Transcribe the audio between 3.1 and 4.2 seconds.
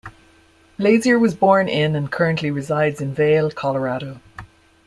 Vail, Colorado.